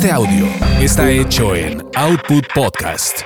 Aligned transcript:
Este 0.00 0.12
audio 0.12 0.46
está 0.80 1.10
hecho 1.10 1.54
en 1.54 1.84
Output 1.94 2.46
Podcast. 2.54 3.20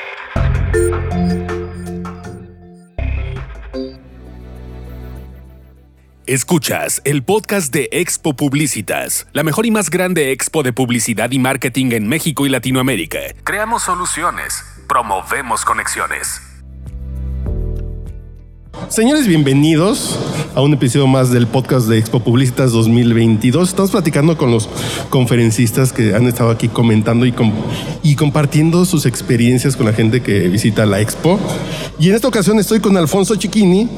Escuchas 6.26 7.00
el 7.04 7.22
podcast 7.22 7.72
de 7.72 7.88
Expo 7.92 8.34
Publicitas, 8.34 9.29
la 9.32 9.45
mejor 9.45 9.66
y 9.66 9.71
más 9.71 9.88
grande 9.88 10.33
expo 10.33 10.65
de 10.65 10.72
publicidad 10.72 11.31
y 11.31 11.38
marketing 11.38 11.92
en 11.92 12.08
México 12.08 12.45
y 12.45 12.49
Latinoamérica. 12.49 13.21
Creamos 13.45 13.85
soluciones, 13.85 14.65
promovemos 14.88 15.65
conexiones. 15.65 16.53
Señores, 18.88 19.27
bienvenidos 19.27 20.19
a 20.55 20.60
un 20.60 20.73
episodio 20.74 21.06
más 21.06 21.30
del 21.30 21.46
podcast 21.46 21.87
de 21.88 21.98
Expo 21.98 22.20
Publicitas 22.20 22.73
2022. 22.73 23.68
Estamos 23.70 23.91
platicando 23.91 24.37
con 24.37 24.50
los 24.50 24.68
conferencistas 25.10 25.92
que 25.92 26.14
han 26.14 26.26
estado 26.26 26.50
aquí 26.50 26.68
comentando 26.68 27.26
y, 27.26 27.32
com- 27.32 27.52
y 28.02 28.14
compartiendo 28.14 28.84
sus 28.84 29.06
experiencias 29.06 29.76
con 29.76 29.86
la 29.86 29.92
gente 29.92 30.23
que 30.23 30.48
visita 30.48 30.86
la 30.86 31.00
Expo. 31.00 31.38
Y 31.98 32.09
en 32.10 32.14
esta 32.14 32.28
ocasión 32.28 32.59
estoy 32.59 32.80
con 32.80 32.96
Alfonso 32.96 33.34
Chiquini, 33.36 33.88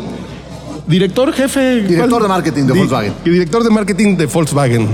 director 0.87 1.33
jefe... 1.33 1.83
Director 1.83 2.09
¿cuál? 2.11 2.23
de 2.23 2.29
marketing 2.29 2.65
de 2.65 2.73
Di- 2.73 2.79
Volkswagen. 2.79 3.13
Y 3.25 3.31
director 3.31 3.65
de 3.65 3.71
marketing 3.71 4.17
de 4.17 4.27
Volkswagen. 4.27 4.89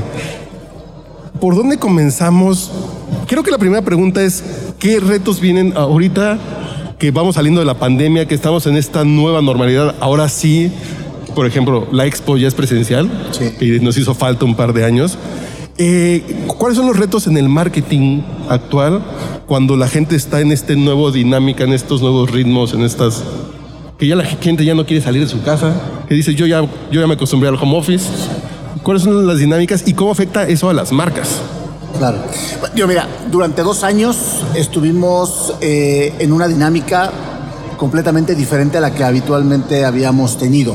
¿Por 1.40 1.54
dónde 1.54 1.76
comenzamos? 1.78 2.70
Creo 3.26 3.42
que 3.42 3.50
la 3.50 3.58
primera 3.58 3.82
pregunta 3.82 4.22
es, 4.22 4.42
¿qué 4.78 5.00
retos 5.00 5.40
vienen 5.40 5.74
ahorita 5.76 6.38
que 7.02 7.10
vamos 7.10 7.34
saliendo 7.34 7.58
de 7.58 7.66
la 7.66 7.74
pandemia, 7.74 8.28
que 8.28 8.34
estamos 8.36 8.64
en 8.68 8.76
esta 8.76 9.04
nueva 9.04 9.42
normalidad? 9.42 9.96
Ahora 9.98 10.28
sí, 10.28 10.70
por 11.34 11.48
ejemplo, 11.48 11.88
la 11.90 12.06
expo 12.06 12.36
ya 12.36 12.46
es 12.46 12.54
presencial, 12.54 13.10
Sí. 13.32 13.50
y 13.60 13.80
nos 13.80 13.98
hizo 13.98 14.14
falta 14.14 14.44
un 14.44 14.54
par 14.54 14.72
de 14.72 14.84
años. 14.84 15.18
Eh, 15.78 16.22
¿Cuáles 16.46 16.78
son 16.78 16.86
los 16.86 16.96
retos 16.96 17.26
en 17.26 17.36
el 17.36 17.48
marketing 17.48 18.20
actual 18.48 19.02
cuando 19.48 19.76
la 19.76 19.88
gente 19.88 20.14
está 20.14 20.42
en 20.42 20.52
este 20.52 20.76
nuevo 20.76 21.10
dinámica, 21.10 21.64
en 21.64 21.72
estos 21.72 22.02
nuevos 22.02 22.30
ritmos, 22.30 22.72
en 22.72 22.82
estas 22.82 23.24
que 23.98 24.06
ya 24.06 24.14
la 24.14 24.24
gente 24.24 24.64
ya 24.64 24.76
no 24.76 24.86
quiere 24.86 25.02
salir 25.02 25.22
de 25.24 25.28
su 25.28 25.42
casa, 25.42 25.74
que 26.08 26.14
dice 26.14 26.36
yo 26.36 26.46
ya, 26.46 26.60
yo 26.92 27.00
ya 27.00 27.08
me 27.08 27.14
acostumbré 27.14 27.48
al 27.48 27.56
home 27.56 27.78
office. 27.78 28.06
¿Cuáles 28.84 29.02
son 29.02 29.26
las 29.26 29.38
dinámicas 29.38 29.82
y 29.88 29.92
cómo 29.94 30.12
afecta 30.12 30.46
eso 30.46 30.70
a 30.70 30.72
las 30.72 30.92
marcas? 30.92 31.42
Claro. 31.98 32.18
Yo, 32.74 32.86
mira, 32.88 33.06
durante 33.30 33.62
dos 33.62 33.84
años 33.84 34.16
estuvimos 34.54 35.54
eh, 35.60 36.14
en 36.18 36.32
una 36.32 36.48
dinámica 36.48 37.10
completamente 37.76 38.34
diferente 38.34 38.78
a 38.78 38.80
la 38.80 38.92
que 38.92 39.04
habitualmente 39.04 39.84
habíamos 39.84 40.38
tenido. 40.38 40.74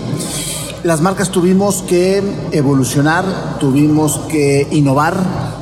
Las 0.84 1.02
marcas 1.02 1.30
tuvimos 1.32 1.82
que 1.82 2.22
evolucionar, 2.52 3.26
tuvimos 3.60 4.20
que 4.30 4.68
innovar, 4.72 5.18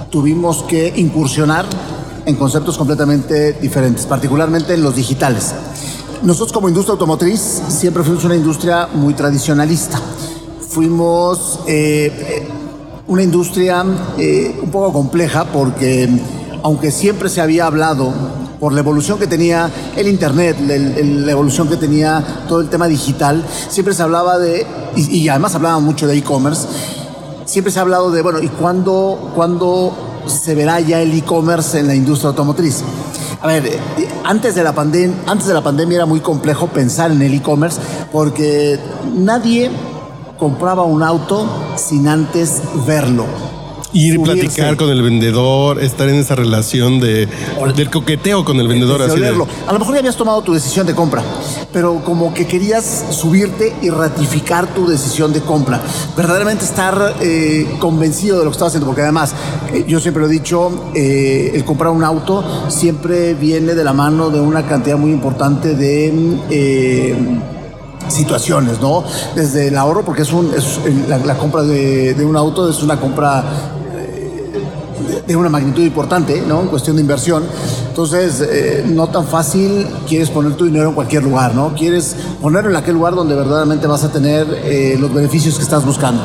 tuvimos 0.09 0.63
que 0.63 0.93
incursionar 0.97 1.65
en 2.25 2.35
conceptos 2.35 2.77
completamente 2.77 3.53
diferentes, 3.53 4.05
particularmente 4.05 4.73
en 4.73 4.83
los 4.83 4.95
digitales. 4.95 5.53
Nosotros 6.23 6.51
como 6.51 6.67
industria 6.67 6.93
automotriz 6.93 7.39
siempre 7.67 8.03
fuimos 8.03 8.23
una 8.25 8.35
industria 8.35 8.87
muy 8.93 9.13
tradicionalista. 9.13 9.99
Fuimos 10.69 11.59
eh, 11.67 12.11
eh, 12.11 12.47
una 13.07 13.23
industria 13.23 13.83
eh, 14.17 14.59
un 14.61 14.71
poco 14.71 14.91
compleja 14.91 15.45
porque 15.45 16.09
aunque 16.63 16.89
siempre 16.91 17.29
se 17.29 17.41
había 17.41 17.67
hablado 17.67 18.11
por 18.59 18.73
la 18.73 18.79
evolución 18.79 19.19
que 19.19 19.27
tenía 19.27 19.69
el 19.95 20.07
Internet, 20.07 20.57
la 20.59 21.31
evolución 21.31 21.67
que 21.67 21.77
tenía 21.77 22.23
todo 22.47 22.61
el 22.61 22.69
tema 22.69 22.87
digital, 22.87 23.45
siempre 23.69 23.93
se 23.93 24.01
hablaba 24.01 24.39
de, 24.39 24.65
y, 24.95 25.27
además 25.27 25.53
hablaba 25.53 25.79
mucho 25.79 26.07
de 26.07 26.17
e-commerce, 26.17 26.67
siempre 27.45 27.71
se 27.71 27.77
ha 27.77 27.83
hablado 27.83 28.09
de, 28.09 28.23
bueno, 28.23 28.39
¿y 28.41 28.47
cuándo, 28.47 29.31
cuándo 29.35 29.93
se 30.25 30.55
verá 30.55 30.79
ya 30.79 31.01
el 31.01 31.13
e-commerce 31.15 31.79
en 31.79 31.87
la 31.87 31.93
industria 31.93 32.29
automotriz? 32.29 32.81
A 33.41 33.47
ver, 33.47 33.67
eh, 33.67 33.79
antes 34.23 34.55
de, 34.55 34.63
la 34.63 34.73
antes 35.27 35.45
de 35.45 35.53
la 35.53 35.61
pandemia 35.61 35.97
era 35.97 36.05
muy 36.07 36.21
complejo 36.21 36.67
pensar 36.67 37.11
en 37.11 37.21
el 37.21 37.33
e-commerce 37.35 37.79
porque 38.11 38.79
nadie 39.15 39.69
compraba 40.37 40.83
un 40.83 41.03
auto 41.03 41.47
sin 41.75 42.07
antes 42.07 42.61
verlo. 42.85 43.25
Ir 43.93 44.15
y 44.15 44.15
Subirse. 44.17 44.33
platicar 44.33 44.75
con 44.75 44.89
el 44.89 45.01
vendedor, 45.01 45.81
estar 45.81 46.09
en 46.09 46.15
esa 46.15 46.35
relación 46.35 46.99
de, 46.99 47.29
del 47.77 47.89
coqueteo 47.89 48.43
con 48.43 48.59
el 48.59 48.67
vendedor. 48.67 48.99
de 48.99 49.05
así 49.05 49.21
de-. 49.21 49.29
A 49.29 49.71
lo 49.71 49.79
mejor 49.79 49.93
ya 49.93 49.99
habías 49.99 50.17
tomado 50.17 50.41
tu 50.41 50.53
decisión 50.53 50.85
de 50.85 50.93
compra, 50.93 51.23
pero 51.71 52.03
como 52.03 52.33
que 52.33 52.45
querías 52.45 53.05
subirte 53.11 53.73
y 53.81 53.89
ratificar 53.89 54.67
tu 54.73 54.85
decisión 54.85 55.31
de 55.31 55.39
compra. 55.39 55.81
Verdaderamente 56.17 56.65
estar 56.65 57.15
eh, 57.21 57.73
convencido 57.79 58.37
de 58.39 58.43
lo 58.43 58.51
que 58.51 58.55
estabas 58.55 58.71
haciendo, 58.71 58.87
porque 58.87 59.03
además, 59.03 59.33
eh, 59.73 59.85
yo 59.87 60.01
siempre 60.01 60.21
lo 60.21 60.27
he 60.27 60.31
dicho, 60.31 60.91
eh, 60.93 61.51
el 61.53 61.63
comprar 61.63 61.93
un 61.93 62.03
auto 62.03 62.43
siempre 62.67 63.33
viene 63.33 63.75
de 63.75 63.83
la 63.85 63.93
mano 63.93 64.29
de 64.29 64.41
una 64.41 64.65
cantidad 64.67 64.97
muy 64.97 65.11
importante 65.11 65.73
de... 65.73 67.53
eh, 68.07 68.11
situaciones, 68.11 68.79
¿no? 68.81 69.03
Desde 69.35 69.67
el 69.67 69.77
ahorro, 69.77 70.03
porque 70.03 70.23
es 70.23 70.33
un, 70.33 70.51
la, 71.07 71.37
compra 71.37 71.63
de, 71.63 72.25
un 72.25 72.35
auto 72.35 72.69
es 72.69 72.81
una 72.81 72.99
compra 72.99 73.43
de 75.27 75.35
una 75.35 75.49
magnitud 75.49 75.83
importante, 75.83 76.43
¿no? 76.47 76.61
En 76.61 76.67
cuestión 76.67 76.95
de 76.95 77.01
inversión. 77.01 77.43
Entonces, 77.89 78.41
eh, 78.41 78.83
no 78.85 79.07
tan 79.07 79.25
fácil 79.25 79.87
quieres 80.07 80.29
poner 80.29 80.53
tu 80.53 80.65
dinero 80.65 80.89
en 80.89 80.95
cualquier 80.95 81.23
lugar, 81.23 81.55
¿no? 81.55 81.73
Quieres 81.73 82.15
ponerlo 82.41 82.69
en 82.69 82.75
aquel 82.75 82.95
lugar 82.95 83.15
donde 83.15 83.35
verdaderamente 83.35 83.87
vas 83.87 84.03
a 84.03 84.11
tener 84.11 84.47
eh, 84.65 84.97
los 84.99 85.13
beneficios 85.13 85.55
que 85.55 85.63
estás 85.63 85.85
buscando. 85.85 86.21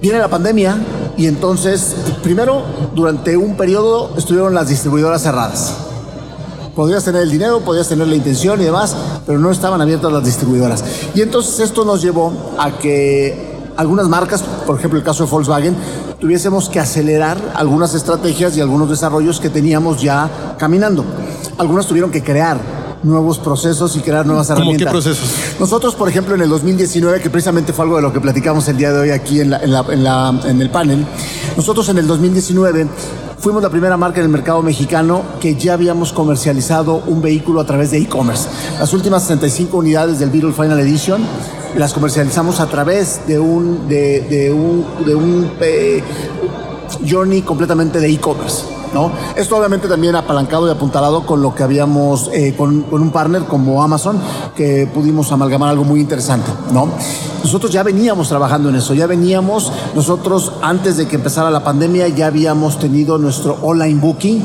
Viene 0.00 0.18
la 0.18 0.28
pandemia 0.28 0.76
y 1.16 1.26
entonces, 1.26 1.94
primero, 2.22 2.62
durante 2.94 3.36
un 3.36 3.56
periodo 3.56 4.10
estuvieron 4.16 4.54
las 4.54 4.68
distribuidoras 4.68 5.22
cerradas. 5.22 5.83
Podrías 6.74 7.04
tener 7.04 7.22
el 7.22 7.30
dinero, 7.30 7.60
podrías 7.60 7.88
tener 7.88 8.06
la 8.08 8.16
intención 8.16 8.60
y 8.60 8.64
demás, 8.64 8.96
pero 9.26 9.38
no 9.38 9.50
estaban 9.50 9.80
abiertas 9.80 10.12
las 10.12 10.24
distribuidoras. 10.24 10.84
Y 11.14 11.20
entonces 11.22 11.60
esto 11.60 11.84
nos 11.84 12.02
llevó 12.02 12.32
a 12.58 12.72
que 12.78 13.54
algunas 13.76 14.08
marcas, 14.08 14.42
por 14.66 14.76
ejemplo 14.78 14.98
el 14.98 15.04
caso 15.04 15.24
de 15.24 15.30
Volkswagen, 15.30 15.76
tuviésemos 16.20 16.68
que 16.68 16.80
acelerar 16.80 17.36
algunas 17.54 17.94
estrategias 17.94 18.56
y 18.56 18.60
algunos 18.60 18.88
desarrollos 18.90 19.40
que 19.40 19.50
teníamos 19.50 20.00
ya 20.02 20.56
caminando. 20.58 21.04
Algunas 21.58 21.86
tuvieron 21.86 22.10
que 22.10 22.22
crear 22.22 22.58
nuevos 23.04 23.38
procesos 23.38 23.94
y 23.96 24.00
crear 24.00 24.24
nuevas 24.26 24.46
¿Cómo 24.48 24.58
herramientas. 24.60 24.86
qué 24.86 24.90
procesos? 24.90 25.30
Nosotros, 25.60 25.94
por 25.94 26.08
ejemplo, 26.08 26.34
en 26.34 26.40
el 26.40 26.48
2019, 26.48 27.20
que 27.20 27.30
precisamente 27.30 27.72
fue 27.72 27.84
algo 27.84 27.96
de 27.96 28.02
lo 28.02 28.12
que 28.12 28.20
platicamos 28.20 28.66
el 28.68 28.76
día 28.78 28.92
de 28.92 28.98
hoy 28.98 29.10
aquí 29.10 29.40
en, 29.40 29.50
la- 29.50 29.58
en 29.62 29.70
la- 29.72 29.84
en 29.90 30.02
la- 30.04 30.40
en 30.46 30.62
el 30.62 30.70
panel, 30.70 31.04
nosotros 31.56 31.88
en 31.90 31.98
el 31.98 32.06
2019 32.06 32.86
fuimos 33.44 33.62
la 33.62 33.68
primera 33.68 33.98
marca 33.98 34.20
en 34.20 34.24
el 34.24 34.32
mercado 34.32 34.62
mexicano 34.62 35.22
que 35.38 35.54
ya 35.54 35.74
habíamos 35.74 36.14
comercializado 36.14 37.02
un 37.06 37.20
vehículo 37.20 37.60
a 37.60 37.66
través 37.66 37.90
de 37.90 37.98
e-commerce. 37.98 38.48
Las 38.78 38.94
últimas 38.94 39.20
65 39.24 39.76
unidades 39.76 40.18
del 40.18 40.30
Beetle 40.30 40.54
Final 40.54 40.80
Edition 40.80 41.20
las 41.76 41.92
comercializamos 41.92 42.58
a 42.60 42.68
través 42.68 43.20
de 43.26 43.38
un, 43.38 43.86
de, 43.86 44.50
un, 44.50 44.86
de 45.04 45.14
un 45.14 45.52
eh, 45.60 46.02
journey 47.06 47.42
completamente 47.42 48.00
de 48.00 48.08
e-commerce. 48.12 48.73
¿No? 48.94 49.10
Esto 49.36 49.58
obviamente 49.58 49.88
también 49.88 50.16
apalancado 50.16 50.68
y 50.68 50.70
apuntalado 50.70 51.26
con 51.26 51.42
lo 51.42 51.54
que 51.54 51.62
habíamos, 51.62 52.30
eh, 52.32 52.54
con, 52.56 52.82
con 52.82 53.02
un 53.02 53.10
partner 53.10 53.42
como 53.42 53.82
Amazon, 53.82 54.18
que 54.56 54.86
pudimos 54.86 55.30
amalgamar 55.32 55.68
algo 55.68 55.84
muy 55.84 56.00
interesante. 56.00 56.50
¿no? 56.72 56.88
Nosotros 57.42 57.70
ya 57.70 57.82
veníamos 57.82 58.28
trabajando 58.28 58.70
en 58.70 58.76
eso, 58.76 58.94
ya 58.94 59.06
veníamos, 59.06 59.70
nosotros 59.94 60.52
antes 60.62 60.96
de 60.96 61.06
que 61.06 61.16
empezara 61.16 61.50
la 61.50 61.62
pandemia 61.62 62.08
ya 62.08 62.28
habíamos 62.28 62.78
tenido 62.78 63.18
nuestro 63.18 63.58
online 63.62 64.00
booking 64.00 64.42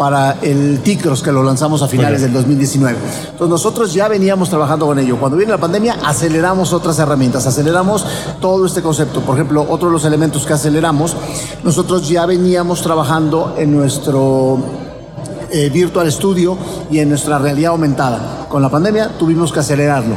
para 0.00 0.38
el 0.40 0.80
Ticros 0.80 1.22
que 1.22 1.30
lo 1.30 1.42
lanzamos 1.42 1.82
a 1.82 1.86
finales 1.86 2.22
del 2.22 2.32
2019. 2.32 2.96
Entonces 3.32 3.48
nosotros 3.50 3.92
ya 3.92 4.08
veníamos 4.08 4.48
trabajando 4.48 4.86
con 4.86 4.98
ello. 4.98 5.18
Cuando 5.20 5.36
viene 5.36 5.52
la 5.52 5.58
pandemia 5.58 5.98
aceleramos 6.02 6.72
otras 6.72 6.98
herramientas, 6.98 7.46
aceleramos 7.46 8.06
todo 8.40 8.64
este 8.64 8.80
concepto. 8.80 9.20
Por 9.20 9.34
ejemplo, 9.34 9.66
otro 9.68 9.88
de 9.88 9.92
los 9.92 10.06
elementos 10.06 10.46
que 10.46 10.54
aceleramos, 10.54 11.14
nosotros 11.62 12.08
ya 12.08 12.24
veníamos 12.24 12.80
trabajando 12.80 13.56
en 13.58 13.76
nuestro 13.76 14.56
eh, 15.50 15.68
Virtual 15.68 16.10
Studio 16.10 16.56
y 16.90 17.00
en 17.00 17.10
nuestra 17.10 17.38
realidad 17.38 17.72
aumentada. 17.72 18.46
Con 18.48 18.62
la 18.62 18.70
pandemia 18.70 19.18
tuvimos 19.18 19.52
que 19.52 19.60
acelerarlo. 19.60 20.14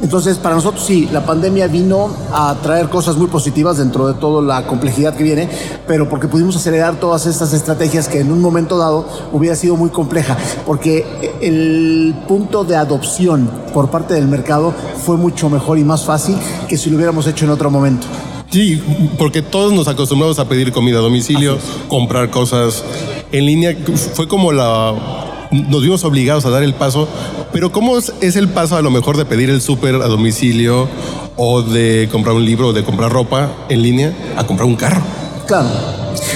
Entonces, 0.00 0.38
para 0.38 0.54
nosotros 0.54 0.84
sí, 0.84 1.08
la 1.12 1.26
pandemia 1.26 1.66
vino 1.66 2.10
a 2.32 2.54
traer 2.62 2.88
cosas 2.88 3.16
muy 3.16 3.26
positivas 3.26 3.78
dentro 3.78 4.06
de 4.06 4.14
toda 4.14 4.42
la 4.42 4.66
complejidad 4.66 5.16
que 5.16 5.24
viene, 5.24 5.48
pero 5.86 6.08
porque 6.08 6.28
pudimos 6.28 6.54
acelerar 6.56 7.00
todas 7.00 7.26
estas 7.26 7.52
estrategias 7.52 8.08
que 8.08 8.20
en 8.20 8.30
un 8.30 8.40
momento 8.40 8.78
dado 8.78 9.06
hubiera 9.32 9.56
sido 9.56 9.76
muy 9.76 9.90
compleja, 9.90 10.36
porque 10.64 11.04
el 11.40 12.14
punto 12.28 12.64
de 12.64 12.76
adopción 12.76 13.50
por 13.74 13.90
parte 13.90 14.14
del 14.14 14.28
mercado 14.28 14.72
fue 15.04 15.16
mucho 15.16 15.50
mejor 15.50 15.78
y 15.78 15.84
más 15.84 16.04
fácil 16.04 16.36
que 16.68 16.76
si 16.78 16.90
lo 16.90 16.96
hubiéramos 16.96 17.26
hecho 17.26 17.44
en 17.44 17.50
otro 17.50 17.70
momento. 17.70 18.06
Sí, 18.50 18.80
porque 19.18 19.42
todos 19.42 19.72
nos 19.72 19.88
acostumbramos 19.88 20.38
a 20.38 20.48
pedir 20.48 20.72
comida 20.72 20.98
a 20.98 21.02
domicilio, 21.02 21.58
comprar 21.88 22.30
cosas 22.30 22.82
en 23.30 23.44
línea. 23.44 23.76
Fue 24.14 24.26
como 24.26 24.52
la... 24.52 25.27
Nos 25.50 25.82
vimos 25.82 26.04
obligados 26.04 26.44
a 26.44 26.50
dar 26.50 26.62
el 26.62 26.74
paso, 26.74 27.08
pero 27.52 27.72
¿cómo 27.72 27.96
es, 27.96 28.36
el 28.36 28.48
paso 28.48 28.76
a 28.76 28.82
lo 28.82 28.90
mejor 28.90 29.16
de 29.16 29.24
pedir 29.24 29.48
el 29.48 29.62
súper 29.62 29.94
a 29.96 30.08
domicilio 30.08 30.88
o 31.36 31.62
de 31.62 32.08
comprar 32.12 32.34
un 32.34 32.44
libro 32.44 32.68
o 32.68 32.72
de 32.72 32.84
comprar 32.84 33.10
ropa 33.10 33.50
en 33.68 33.82
línea 33.82 34.12
a 34.36 34.46
comprar 34.46 34.66
un 34.66 34.76
carro? 34.76 35.00
Claro. 35.46 35.68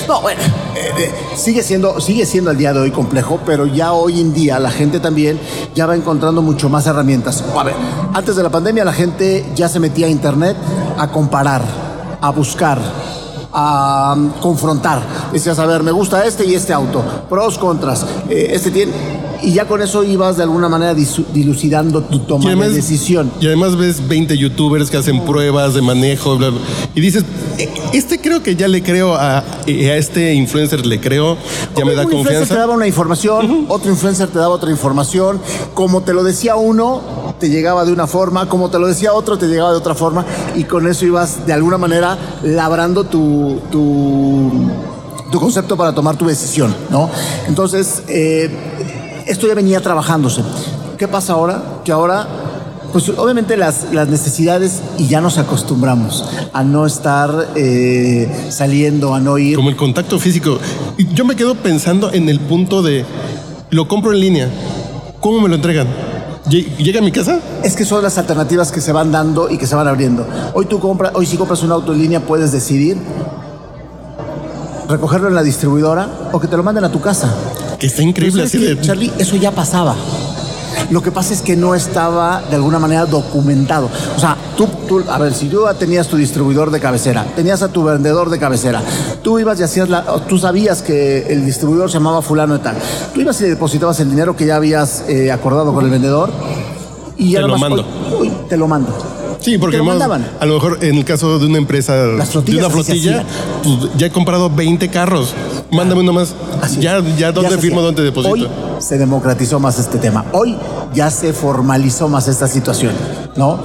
No, 0.09 0.23
bueno, 0.23 0.41
eh, 0.75 0.91
eh, 0.99 1.11
sigue, 1.37 1.63
siendo, 1.63 2.01
sigue 2.01 2.25
siendo 2.25 2.51
al 2.51 2.57
día 2.57 2.73
de 2.73 2.81
hoy 2.81 2.91
complejo, 2.91 3.41
pero 3.45 3.67
ya 3.67 3.93
hoy 3.93 4.21
en 4.21 4.33
día 4.33 4.59
la 4.59 4.71
gente 4.71 5.01
también 5.01 5.39
ya 5.75 5.87
va 5.87 5.95
encontrando 5.95 6.41
mucho 6.41 6.69
más 6.69 6.87
herramientas. 6.87 7.45
A 7.57 7.63
ver, 7.65 7.75
antes 8.15 8.37
de 8.37 8.43
la 8.43 8.51
pandemia 8.51 8.85
la 8.85 8.93
gente 8.93 9.45
ya 9.55 9.69
se 9.69 9.81
metía 9.81 10.07
a 10.07 10.11
internet 10.11 10.57
a 10.97 11.09
comparar, 11.09 11.63
a 12.21 12.31
buscar, 12.31 12.81
a 13.53 14.15
um, 14.17 14.31
confrontar. 14.41 15.03
Decías, 15.33 15.59
a 15.59 15.67
ver, 15.67 15.83
me 15.83 15.93
gusta 15.93 16.25
este 16.27 16.47
y 16.47 16.55
este 16.55 16.73
auto, 16.73 17.03
pros, 17.29 17.59
contras, 17.59 18.07
eh, 18.29 18.51
este 18.53 18.71
tiene 18.71 18.93
y 19.43 19.53
ya 19.53 19.67
con 19.67 19.83
eso 19.83 20.05
ibas 20.05 20.37
de 20.37 20.45
alguna 20.45 20.69
manera 20.69 20.95
dilucidando 20.95 22.03
tu 22.03 22.21
toma 22.21 22.55
de 22.55 22.71
decisión. 22.71 23.31
Y 23.41 23.47
además 23.47 23.77
ves 23.77 24.07
20 24.07 24.39
youtubers 24.39 24.91
que 24.91 24.97
hacen 24.97 25.25
pruebas 25.25 25.75
de 25.75 25.83
manejo, 25.83 26.39
y 26.95 27.01
dices, 27.01 27.25
e, 27.59 27.69
este 27.93 28.21
creo 28.21 28.43
que 28.43 28.57
ya 28.57 28.69
le 28.69 28.83
creo 28.83 29.15
a, 29.15 29.39
a 29.39 29.67
este 29.67 30.35
influencer, 30.35 30.87
le 30.87 31.01
creo, 31.01 31.37
ya 31.77 31.85
me 31.85 31.95
da 31.95 32.05
confianza. 32.05 32.15
Un 32.15 32.19
influencer 32.21 32.49
te 32.49 32.55
daba 32.55 32.75
una 32.75 32.87
información, 32.87 33.67
otro 33.69 33.91
influencer 33.91 34.29
te 34.29 34.39
daba 34.39 34.55
otra 34.55 34.71
información, 34.71 35.41
como 35.75 36.03
te 36.03 36.13
lo 36.13 36.23
decía 36.23 36.57
uno, 36.57 37.03
te 37.43 37.51
llegaba 37.51 37.85
de 37.85 37.93
una 37.93 38.07
forma, 38.07 38.49
como 38.49 38.71
te 38.71 38.79
lo 38.79 38.87
decía 38.87 39.13
otro, 39.15 39.37
te 39.37 39.49
llegaba 39.49 39.73
de 39.73 39.77
otra 39.77 39.97
forma, 39.97 40.25
y 40.55 40.63
con 40.63 40.87
eso 40.87 41.05
ibas 41.05 41.45
de 41.45 41.53
alguna 41.53 41.77
manera 41.77 42.17
labrando 42.45 43.03
tu, 43.03 43.61
tu, 43.69 44.71
tu 45.33 45.41
concepto 45.41 45.77
para 45.77 45.93
tomar 45.93 46.15
tu 46.15 46.25
decisión, 46.25 46.73
¿no? 46.89 47.11
Entonces, 47.49 48.05
eh, 48.07 48.49
esto 49.27 49.49
ya 49.49 49.55
venía 49.55 49.81
trabajándose. 49.81 50.41
¿Qué 50.97 51.09
pasa 51.09 51.33
ahora? 51.33 51.81
Que 51.85 51.91
ahora, 51.91 52.29
pues 52.93 53.09
obviamente 53.09 53.57
las, 53.57 53.93
las 53.93 54.07
necesidades, 54.07 54.81
y 54.97 55.09
ya 55.09 55.21
nos 55.21 55.37
acostumbramos 55.39 56.25
a 56.53 56.63
no 56.63 56.87
estar 56.87 57.49
eh, 57.57 58.31
saliendo, 58.51 59.17
a 59.17 59.21
no 59.21 59.37
ir. 59.37 59.57
Como 59.57 59.69
el 59.69 59.75
contacto 59.75 60.21
físico. 60.21 60.61
Yo 61.13 61.25
me 61.25 61.35
quedo 61.35 61.57
pensando 61.57 62.13
en 62.13 62.29
el 62.29 62.39
punto 62.39 62.83
de, 62.83 63.05
lo 63.71 63.89
compro 63.89 64.13
en 64.13 64.21
línea, 64.21 64.49
¿cómo 65.19 65.41
me 65.41 65.49
lo 65.49 65.57
entregan? 65.57 66.12
¿Llega 66.53 66.99
a 66.99 67.03
mi 67.03 67.13
casa? 67.13 67.41
Es 67.65 67.75
que 67.75 67.85
son 67.85 68.03
las 68.03 68.19
alternativas 68.19 68.71
que 68.71 68.81
se 68.81 68.93
van 68.93 69.11
dando 69.11 69.49
y 69.49 69.57
que 69.57 69.67
se 69.67 69.75
van 69.75 69.89
abriendo. 69.89 70.27
Hoy 70.53 70.67
tú 70.67 70.79
compras, 70.81 71.13
hoy 71.15 71.25
si 71.25 71.37
compras 71.37 71.63
un 71.63 71.73
auto 71.73 71.95
en 71.95 72.03
línea 72.03 72.21
puedes 72.21 72.53
decidir 72.53 72.99
recogerlo 74.89 75.29
en 75.29 75.35
la 75.35 75.43
distribuidora 75.43 76.09
o 76.33 76.41
que 76.41 76.49
te 76.49 76.57
lo 76.57 76.63
manden 76.63 76.85
a 76.85 76.93
tu 76.93 77.01
casa. 77.01 77.33
Que 77.79 77.87
está 77.87 78.03
increíble. 78.03 78.43
así 78.43 78.59
de... 78.59 78.81
Charlie, 78.81 79.11
eso 79.19 79.37
ya 79.37 79.51
pasaba. 79.51 79.97
Lo 80.93 81.03
que 81.03 81.11
pasa 81.11 81.33
es 81.33 81.41
que 81.41 81.57
no 81.57 81.75
estaba 81.75 82.43
de 82.51 82.57
alguna 82.57 82.79
manera 82.79 83.07
documentado. 83.07 83.89
O 84.15 84.21
sea, 84.21 84.37
tú, 84.59 84.69
tú, 84.87 85.03
a 85.09 85.17
ver, 85.17 85.33
si 85.33 85.49
tú 85.49 85.63
tenías 85.79 86.07
tu 86.07 86.19
distribuidor 86.19 86.71
de 86.71 86.81
cabecera, 86.81 87.25
tenías 87.35 87.63
a 87.63 87.69
tu 87.69 87.83
vendedor 87.83 88.29
de 88.29 88.39
cabecera, 88.39 88.83
tú 89.23 89.39
ibas 89.39 89.59
y 89.59 89.63
hacías 89.63 89.89
la, 89.89 90.05
tú 90.29 90.37
sabías 90.37 90.83
que 90.83 91.33
el 91.33 91.47
distribuidor 91.47 91.91
se 91.91 91.95
llamaba 91.95 92.21
fulano 92.21 92.57
y 92.57 92.59
tal. 92.59 92.77
Tú 93.15 93.23
ibas 93.23 93.41
y 93.41 93.45
le 93.45 93.51
depositabas 93.51 94.01
el 94.01 94.11
dinero 94.11 94.37
que 94.37 94.45
ya 94.45 94.57
habías 94.57 95.05
eh, 95.09 95.33
acordado 95.33 95.73
con 95.73 95.83
el 95.83 95.91
vendedor 95.91 96.31
y 97.17 97.31
ya 97.33 97.41
te 97.41 97.49
lo 97.49 97.57
mando. 97.57 97.87
te 98.51 98.57
lo 98.59 98.69
mando. 98.69 98.93
Sí, 99.41 99.59
porque 99.59 99.79
a 99.79 100.47
lo 100.47 100.55
mejor 100.55 100.79
en 100.83 100.97
el 100.97 101.05
caso 101.05 101.39
de 101.39 101.47
una 101.47 101.59
empresa, 101.59 101.97
de 101.97 102.15
una 102.15 102.27
flotilla, 102.27 103.25
pues, 103.63 103.89
ya 103.97 104.07
he 104.09 104.11
comprado 104.11 104.51
20 104.51 104.89
carros. 104.89 105.35
Mándame 105.73 106.03
uno 106.03 106.13
más. 106.13 106.35
Ya, 106.79 107.01
ya 107.17 107.33
dónde 107.33 107.57
firmo, 107.57 107.81
dónde 107.81 108.03
deposito. 108.03 108.35
Hoy 108.35 108.47
se 108.79 108.99
democratizó 108.99 109.59
más 109.59 109.79
este 109.79 109.97
tema. 109.97 110.27
Hoy 110.33 110.55
ya 110.93 111.11
se 111.11 111.33
formalizó 111.33 112.11
más 112.11 112.29
esta 112.29 112.47
situación, 112.47 112.93
¿no? 113.37 113.59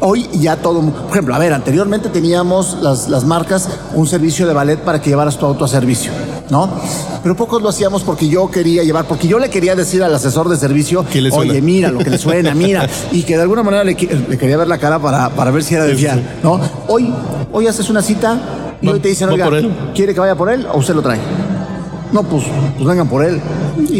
Hoy 0.00 0.26
ya 0.32 0.56
todo, 0.56 0.80
por 0.80 1.10
ejemplo, 1.10 1.34
a 1.34 1.38
ver, 1.38 1.52
anteriormente 1.52 2.08
teníamos 2.08 2.78
las, 2.80 3.10
las 3.10 3.24
marcas 3.24 3.68
un 3.94 4.06
servicio 4.06 4.46
de 4.46 4.54
ballet 4.54 4.78
para 4.78 5.02
que 5.02 5.10
llevaras 5.10 5.36
tu 5.36 5.44
auto 5.44 5.66
a 5.66 5.68
servicio, 5.68 6.10
¿no? 6.48 6.70
Pero 7.22 7.36
pocos 7.36 7.60
lo 7.60 7.68
hacíamos 7.68 8.04
porque 8.04 8.26
yo 8.26 8.50
quería 8.50 8.82
llevar, 8.82 9.04
porque 9.04 9.28
yo 9.28 9.38
le 9.38 9.50
quería 9.50 9.76
decir 9.76 10.02
al 10.02 10.14
asesor 10.14 10.48
de 10.48 10.56
servicio, 10.56 11.04
oye, 11.32 11.60
mira 11.60 11.90
lo 11.90 11.98
que 11.98 12.08
le 12.08 12.16
suena, 12.16 12.54
mira, 12.54 12.88
y 13.12 13.22
que 13.24 13.36
de 13.36 13.42
alguna 13.42 13.62
manera 13.62 13.84
le, 13.84 13.94
quería 13.94 14.56
ver 14.56 14.68
la 14.68 14.78
cara 14.78 14.98
para, 14.98 15.28
para 15.28 15.50
ver 15.50 15.62
si 15.62 15.74
era 15.74 15.84
de 15.84 15.94
fiar, 15.94 16.38
¿no? 16.42 16.58
Hoy, 16.88 17.12
hoy 17.52 17.66
haces 17.66 17.90
una 17.90 18.00
cita 18.00 18.38
y 18.80 18.88
hoy 18.88 19.00
te 19.00 19.08
dicen, 19.08 19.28
oiga, 19.28 19.50
¿quiere 19.94 20.14
que 20.14 20.20
vaya 20.20 20.34
por 20.34 20.50
él 20.50 20.66
o 20.72 20.78
usted 20.78 20.94
lo 20.94 21.02
trae? 21.02 21.18
No, 22.12 22.22
pues, 22.22 22.44
pues 22.76 22.86
vengan 22.86 23.08
por 23.08 23.24
él. 23.24 23.40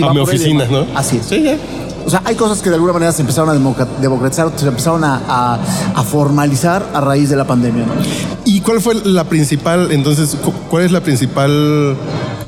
a 0.02 0.12
mi 0.12 0.20
oficina, 0.20 0.64
¿no? 0.70 0.86
Así 0.94 1.18
es. 1.18 1.26
Sí, 1.26 1.42
ya. 1.42 1.56
O 2.06 2.10
sea, 2.10 2.22
hay 2.24 2.34
cosas 2.34 2.62
que 2.62 2.70
de 2.70 2.76
alguna 2.76 2.92
manera 2.92 3.12
se 3.12 3.20
empezaron 3.20 3.50
a 3.50 3.52
democratizar, 4.00 4.50
se 4.56 4.66
empezaron 4.66 5.02
a, 5.04 5.58
formalizar 6.10 6.84
a 6.94 7.00
raíz 7.00 7.28
de 7.28 7.36
la 7.36 7.46
pandemia. 7.46 7.84
¿Y 8.44 8.60
cuál 8.62 8.80
fue 8.80 8.94
la 9.04 9.24
principal, 9.24 9.92
entonces, 9.92 10.36
cuál 10.70 10.84
es 10.84 10.92
la 10.92 11.02
principal, 11.02 11.96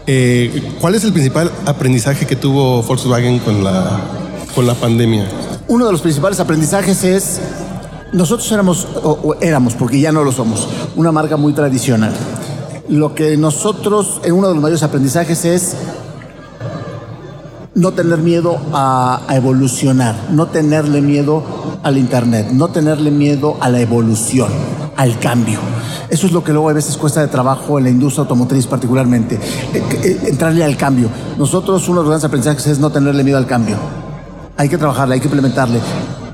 eh, 0.06 0.72
cuál 0.80 0.94
es 0.94 1.04
el 1.04 1.12
principal 1.12 1.50
aprendizaje 1.66 2.26
que 2.26 2.34
tuvo 2.34 2.82
Volkswagen 2.82 3.38
con 3.40 3.62
la, 3.62 4.00
con 4.54 4.66
la 4.66 4.74
pandemia? 4.74 5.28
Uno 5.68 5.86
de 5.86 5.92
los 5.92 6.00
principales 6.00 6.40
aprendizajes 6.40 7.04
es, 7.04 7.40
nosotros 8.12 8.50
éramos, 8.50 8.86
o 9.02 9.36
éramos, 9.40 9.74
porque 9.74 10.00
ya 10.00 10.12
no 10.12 10.24
lo 10.24 10.32
somos, 10.32 10.66
una 10.96 11.12
marca 11.12 11.36
muy 11.36 11.52
tradicional. 11.52 12.12
Lo 12.88 13.14
que 13.14 13.36
nosotros, 13.36 14.20
en 14.24 14.32
uno 14.32 14.48
de 14.48 14.54
los 14.54 14.62
mayores 14.62 14.82
aprendizajes 14.82 15.44
es 15.44 15.76
no 17.74 17.92
tener 17.92 18.18
miedo 18.18 18.58
a, 18.72 19.22
evolucionar, 19.30 20.14
no 20.30 20.46
tenerle 20.46 21.00
miedo 21.00 21.42
al 21.82 21.96
Internet, 21.96 22.48
no 22.52 22.68
tenerle 22.68 23.10
miedo 23.10 23.56
a 23.60 23.70
la 23.70 23.80
evolución, 23.80 24.48
al 24.96 25.18
cambio. 25.18 25.58
Eso 26.10 26.26
es 26.26 26.32
lo 26.32 26.44
que 26.44 26.52
luego 26.52 26.68
a 26.68 26.72
veces 26.74 26.96
cuesta 26.96 27.20
de 27.20 27.28
trabajo 27.28 27.78
en 27.78 27.84
la 27.84 27.90
industria 27.90 28.22
automotriz 28.22 28.66
particularmente, 28.66 29.36
eh, 29.36 29.82
eh, 30.02 30.20
entrarle 30.26 30.64
al 30.64 30.76
cambio. 30.76 31.08
Nosotros 31.38 31.88
uno 31.88 32.00
de 32.00 32.04
los 32.04 32.10
grandes 32.10 32.24
aprendizajes 32.24 32.66
es 32.66 32.78
no 32.78 32.90
tenerle 32.90 33.24
miedo 33.24 33.38
al 33.38 33.46
cambio. 33.46 33.76
Hay 34.58 34.68
que 34.68 34.76
trabajarle, 34.76 35.14
hay 35.14 35.20
que 35.20 35.28
implementarle. 35.28 35.80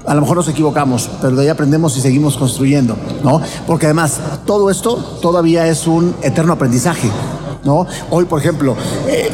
A 0.08 0.14
lo 0.14 0.22
mejor 0.22 0.38
nos 0.38 0.48
equivocamos, 0.48 1.10
pero 1.20 1.36
de 1.36 1.42
ahí 1.42 1.48
aprendemos 1.48 1.94
y 1.98 2.00
seguimos 2.00 2.38
construyendo, 2.38 2.96
¿no? 3.22 3.42
Porque 3.66 3.84
además 3.84 4.18
todo 4.46 4.70
esto 4.70 4.96
todavía 5.20 5.68
es 5.68 5.86
un 5.86 6.14
eterno 6.22 6.54
aprendizaje, 6.54 7.10
¿no? 7.62 7.86
Hoy, 8.08 8.24
por 8.24 8.40
ejemplo, 8.40 8.74
eh, 9.06 9.30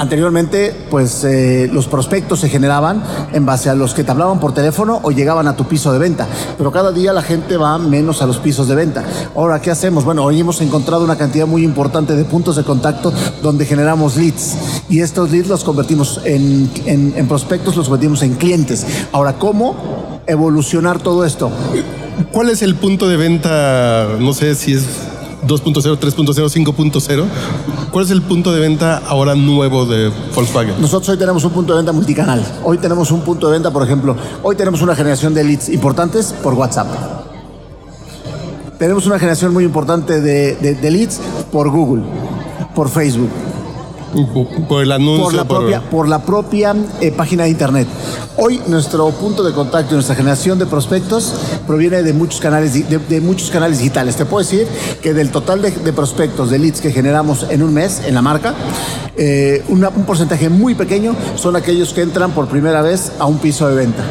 Anteriormente, 0.00 0.74
pues 0.88 1.24
eh, 1.24 1.68
los 1.70 1.86
prospectos 1.86 2.40
se 2.40 2.48
generaban 2.48 3.02
en 3.34 3.44
base 3.44 3.68
a 3.68 3.74
los 3.74 3.92
que 3.92 4.02
te 4.02 4.10
hablaban 4.10 4.40
por 4.40 4.54
teléfono 4.54 4.98
o 5.02 5.10
llegaban 5.10 5.46
a 5.46 5.56
tu 5.56 5.66
piso 5.66 5.92
de 5.92 5.98
venta, 5.98 6.26
pero 6.56 6.72
cada 6.72 6.90
día 6.90 7.12
la 7.12 7.20
gente 7.20 7.58
va 7.58 7.76
menos 7.76 8.22
a 8.22 8.26
los 8.26 8.38
pisos 8.38 8.66
de 8.66 8.76
venta. 8.76 9.04
Ahora, 9.36 9.60
¿qué 9.60 9.70
hacemos? 9.70 10.06
Bueno, 10.06 10.24
hoy 10.24 10.40
hemos 10.40 10.62
encontrado 10.62 11.04
una 11.04 11.18
cantidad 11.18 11.46
muy 11.46 11.64
importante 11.64 12.16
de 12.16 12.24
puntos 12.24 12.56
de 12.56 12.64
contacto 12.64 13.12
donde 13.42 13.66
generamos 13.66 14.16
leads 14.16 14.56
y 14.88 15.00
estos 15.00 15.30
leads 15.30 15.48
los 15.48 15.64
convertimos 15.64 16.22
en, 16.24 16.70
en 16.86 17.28
prospectos, 17.28 17.76
los 17.76 17.86
convertimos 17.86 18.22
en 18.22 18.36
clientes. 18.36 18.86
Ahora, 19.12 19.34
¿cómo 19.34 20.22
evolucionar 20.26 20.98
todo 21.02 21.26
esto? 21.26 21.50
¿Cuál 22.32 22.48
es 22.48 22.62
el 22.62 22.74
punto 22.74 23.06
de 23.06 23.18
venta? 23.18 24.16
No 24.18 24.32
sé 24.32 24.54
si 24.54 24.72
es 24.72 24.86
2.0, 25.46 25.98
3.0, 25.98 26.74
5.0. 26.74 27.24
¿Cuál 27.90 28.04
es 28.04 28.10
el 28.10 28.22
punto 28.22 28.52
de 28.52 28.60
venta 28.60 29.02
ahora 29.06 29.34
nuevo 29.34 29.86
de 29.86 30.10
Volkswagen? 30.34 30.80
Nosotros 30.80 31.08
hoy 31.08 31.18
tenemos 31.18 31.44
un 31.44 31.50
punto 31.50 31.72
de 31.72 31.78
venta 31.78 31.92
multicanal. 31.92 32.44
Hoy 32.64 32.78
tenemos 32.78 33.10
un 33.10 33.22
punto 33.22 33.48
de 33.48 33.54
venta, 33.54 33.70
por 33.70 33.82
ejemplo, 33.82 34.16
hoy 34.42 34.56
tenemos 34.56 34.82
una 34.82 34.94
generación 34.94 35.34
de 35.34 35.44
leads 35.44 35.68
importantes 35.68 36.34
por 36.42 36.54
WhatsApp. 36.54 36.88
Tenemos 38.78 39.06
una 39.06 39.18
generación 39.18 39.52
muy 39.52 39.64
importante 39.64 40.20
de, 40.20 40.54
de 40.56 40.90
leads 40.90 41.20
por 41.52 41.68
Google, 41.70 42.02
por 42.74 42.88
Facebook 42.88 43.30
por 44.68 44.82
el 44.82 44.92
anuncio. 44.92 45.24
Por 45.24 45.34
la 45.34 45.44
propia, 45.44 45.80
por... 45.80 46.08
la 46.08 46.22
propia 46.22 46.74
eh, 47.00 47.12
página 47.12 47.44
de 47.44 47.50
internet. 47.50 47.88
Hoy 48.36 48.60
nuestro 48.66 49.10
punto 49.10 49.42
de 49.42 49.52
contacto, 49.52 49.94
nuestra 49.94 50.14
generación 50.14 50.58
de 50.58 50.66
prospectos 50.66 51.34
proviene 51.66 52.02
de 52.02 52.12
muchos 52.12 52.40
canales, 52.40 52.72
de, 52.88 53.20
muchos 53.20 53.50
canales 53.50 53.78
digitales. 53.78 54.16
Te 54.16 54.24
puedo 54.24 54.42
decir 54.44 54.66
que 55.02 55.12
del 55.14 55.30
total 55.30 55.62
de, 55.62 55.92
prospectos, 55.92 56.50
de 56.50 56.58
leads 56.58 56.80
que 56.80 56.90
generamos 56.90 57.46
en 57.50 57.62
un 57.62 57.74
mes 57.74 58.02
en 58.06 58.14
la 58.14 58.22
marca, 58.22 58.54
eh, 59.16 59.62
un 59.68 60.04
porcentaje 60.06 60.48
muy 60.48 60.74
pequeño 60.74 61.14
son 61.36 61.56
aquellos 61.56 61.92
que 61.92 62.02
entran 62.02 62.30
por 62.30 62.48
primera 62.48 62.82
vez 62.82 63.12
a 63.18 63.26
un 63.26 63.38
piso 63.38 63.68
de 63.68 63.74
venta. 63.74 64.02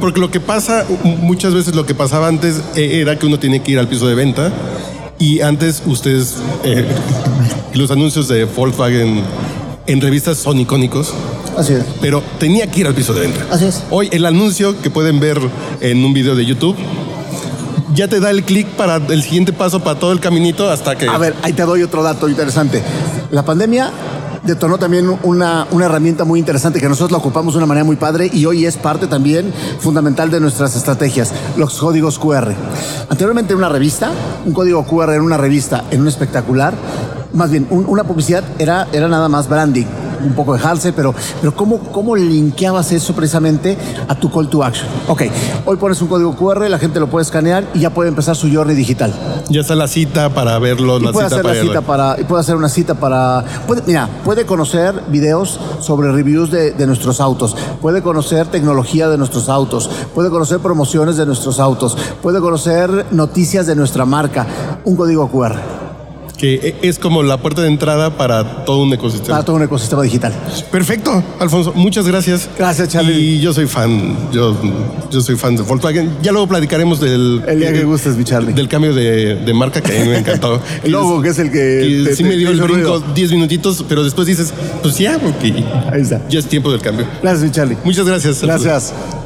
Porque 0.00 0.20
lo 0.20 0.30
que 0.30 0.40
pasa, 0.40 0.84
muchas 1.04 1.54
veces 1.54 1.74
lo 1.74 1.84
que 1.86 1.94
pasaba 1.94 2.28
antes 2.28 2.60
eh, 2.74 3.00
era 3.00 3.18
que 3.18 3.26
uno 3.26 3.38
tiene 3.38 3.62
que 3.62 3.72
ir 3.72 3.78
al 3.78 3.88
piso 3.88 4.06
de 4.06 4.14
venta 4.14 4.52
y 5.18 5.40
antes 5.40 5.82
ustedes, 5.86 6.36
eh, 6.64 6.84
los 7.74 7.90
anuncios 7.90 8.28
de 8.28 8.44
Volkswagen 8.44 9.22
en 9.86 10.00
revistas 10.00 10.38
son 10.38 10.58
icónicos. 10.58 11.12
Así 11.56 11.72
es. 11.72 11.84
Pero 12.00 12.22
tenía 12.38 12.70
que 12.70 12.80
ir 12.80 12.86
al 12.86 12.94
piso 12.94 13.14
de 13.14 13.20
venta. 13.20 13.46
Así 13.50 13.66
es. 13.66 13.82
Hoy 13.90 14.08
el 14.12 14.26
anuncio 14.26 14.80
que 14.80 14.90
pueden 14.90 15.20
ver 15.20 15.40
en 15.80 16.04
un 16.04 16.12
video 16.12 16.34
de 16.34 16.44
YouTube 16.44 16.76
ya 17.94 18.08
te 18.08 18.20
da 18.20 18.30
el 18.30 18.42
clic 18.42 18.66
para 18.68 18.96
el 18.96 19.22
siguiente 19.22 19.52
paso, 19.52 19.80
para 19.80 19.98
todo 19.98 20.12
el 20.12 20.20
caminito 20.20 20.70
hasta 20.70 20.96
que... 20.96 21.08
A 21.08 21.16
ver, 21.16 21.34
ahí 21.42 21.54
te 21.54 21.62
doy 21.62 21.82
otro 21.82 22.02
dato 22.02 22.28
interesante. 22.28 22.82
La 23.30 23.44
pandemia 23.44 23.90
detonó 24.46 24.78
también 24.78 25.08
una, 25.22 25.66
una, 25.70 25.84
herramienta 25.86 26.24
muy 26.24 26.38
interesante 26.38 26.80
que 26.80 26.88
nosotros 26.88 27.10
la 27.12 27.18
ocupamos 27.18 27.54
de 27.54 27.58
una 27.58 27.66
manera 27.66 27.84
muy 27.84 27.96
padre 27.96 28.30
y 28.32 28.46
hoy 28.46 28.64
es 28.66 28.76
parte 28.76 29.06
también 29.06 29.52
fundamental 29.80 30.30
de 30.30 30.40
nuestras 30.40 30.76
estrategias, 30.76 31.32
los 31.56 31.78
códigos 31.78 32.18
QR. 32.18 32.52
Anteriormente 33.08 33.52
en 33.52 33.58
una 33.58 33.68
revista, 33.68 34.10
un 34.44 34.52
código 34.52 34.84
QR 34.84 35.14
en 35.14 35.22
una 35.22 35.36
revista, 35.36 35.84
en 35.90 36.00
un 36.02 36.08
espectacular, 36.08 36.74
más 37.32 37.50
bien, 37.50 37.66
un- 37.70 37.84
una 37.86 38.04
publicidad 38.04 38.44
era, 38.58 38.86
era 38.92 39.08
nada 39.08 39.28
más 39.28 39.48
branding, 39.48 39.86
un 40.24 40.34
poco 40.34 40.52
de 40.52 40.58
dejarse, 40.58 40.92
pero, 40.92 41.14
pero 41.40 41.54
¿cómo, 41.54 41.78
¿cómo 41.78 42.16
linkeabas 42.16 42.92
eso 42.92 43.14
precisamente 43.14 43.76
a 44.08 44.14
tu 44.14 44.30
call 44.30 44.48
to 44.48 44.62
action? 44.62 44.88
Ok, 45.08 45.22
hoy 45.64 45.76
pones 45.76 46.00
un 46.02 46.08
código 46.08 46.34
QR, 46.36 46.68
la 46.68 46.78
gente 46.78 47.00
lo 47.00 47.08
puede 47.08 47.24
escanear 47.24 47.64
y 47.74 47.80
ya 47.80 47.90
puede 47.90 48.08
empezar 48.08 48.36
su 48.36 48.52
journey 48.52 48.76
digital. 48.76 49.12
Ya 49.48 49.60
está 49.60 49.74
la 49.74 49.88
cita 49.88 50.30
para 50.30 50.58
verlo, 50.58 50.98
Y 50.98 51.04
la 51.04 51.12
puede 51.12 51.28
cita 51.28 51.36
hacer 51.36 51.42
para 51.42 51.54
la 51.54 51.62
cita 51.62 51.80
para, 51.82 52.20
y 52.20 52.24
puede 52.24 52.40
hacer 52.40 52.56
una 52.56 52.68
cita 52.68 52.94
para, 52.94 53.44
puede, 53.66 53.82
mira, 53.86 54.08
puede 54.24 54.46
conocer 54.46 55.02
videos 55.08 55.58
sobre 55.80 56.12
reviews 56.12 56.50
de, 56.50 56.72
de 56.72 56.86
nuestros 56.86 57.20
autos, 57.20 57.56
puede 57.80 58.02
conocer 58.02 58.46
tecnología 58.46 59.08
de 59.08 59.18
nuestros 59.18 59.48
autos, 59.48 59.90
puede 60.14 60.30
conocer 60.30 60.58
promociones 60.60 61.16
de 61.16 61.26
nuestros 61.26 61.60
autos, 61.60 61.96
puede 62.22 62.40
conocer 62.40 63.06
noticias 63.10 63.66
de 63.66 63.76
nuestra 63.76 64.04
marca, 64.04 64.46
un 64.84 64.96
código 64.96 65.28
QR 65.28 65.75
que 66.36 66.74
es 66.82 66.98
como 66.98 67.22
la 67.22 67.38
puerta 67.38 67.62
de 67.62 67.68
entrada 67.68 68.16
para 68.16 68.64
todo 68.64 68.82
un 68.82 68.92
ecosistema. 68.92 69.36
para 69.36 69.44
todo 69.44 69.56
un 69.56 69.62
ecosistema 69.62 70.02
digital. 70.02 70.32
Perfecto, 70.70 71.22
Alfonso, 71.40 71.72
muchas 71.74 72.06
gracias. 72.06 72.48
Gracias, 72.58 72.88
Charlie. 72.90 73.14
Y 73.18 73.40
yo 73.40 73.52
soy 73.54 73.66
fan, 73.66 74.14
yo, 74.32 74.54
yo 75.10 75.20
soy 75.22 75.36
fan 75.36 75.56
de 75.56 75.62
Volkswagen. 75.62 76.10
Ya 76.22 76.32
luego 76.32 76.46
platicaremos 76.46 77.00
del... 77.00 77.42
El 77.46 77.58
día 77.60 77.72
que 77.72 77.84
gustes, 77.84 78.16
mi 78.16 78.24
Charlie. 78.24 78.52
Del 78.52 78.68
cambio 78.68 78.92
de, 78.94 79.36
de 79.36 79.54
marca 79.54 79.80
que 79.80 79.96
a 79.98 80.02
mí 80.04 80.10
me 80.10 80.18
encantó. 80.18 80.60
El 80.84 80.92
logo, 80.92 81.22
que 81.22 81.30
es 81.30 81.38
el 81.38 81.50
que 81.50 82.02
te- 82.04 82.14
sí 82.14 82.22
te- 82.22 82.28
me 82.28 82.36
dio 82.36 82.50
el 82.50 82.60
brinco 82.60 82.74
ruido. 82.74 83.00
10 83.14 83.32
minutitos, 83.32 83.84
pero 83.88 84.04
después 84.04 84.26
dices, 84.26 84.52
pues 84.82 84.98
ya, 84.98 85.18
porque 85.18 85.64
Ahí 85.92 86.02
está. 86.02 86.20
ya 86.28 86.38
es 86.38 86.46
tiempo 86.46 86.70
del 86.70 86.80
cambio. 86.80 87.06
Gracias, 87.22 87.42
mi 87.44 87.50
Charlie. 87.50 87.76
Muchas 87.84 88.06
gracias. 88.06 88.42
Alfonso. 88.42 89.25